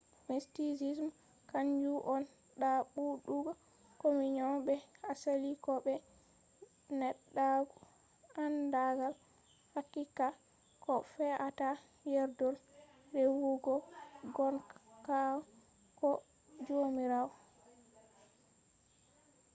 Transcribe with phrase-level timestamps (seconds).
[0.29, 1.09] mysticism
[1.51, 2.23] kanju on
[2.59, 3.51] ɗaɓɓutugo
[4.01, 4.73] communion be
[5.11, 5.93] asali ko be
[6.99, 7.77] neɗɗaku
[8.43, 9.15] andagal
[9.73, 10.27] haqiqa
[10.83, 11.69] ko fe’atta
[12.11, 12.55] yerdol
[13.13, 13.73] rewugo
[14.35, 15.45] gongaku
[15.99, 16.09] ko
[16.65, 17.33] jomirawo